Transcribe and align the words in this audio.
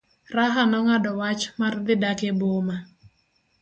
Raha 0.35 0.63
nong'ado 0.71 1.11
wach 1.19 1.43
mar 1.59 1.73
dhi 1.85 1.95
dak 2.03 2.19
e 2.29 2.31
boma. 2.39 2.77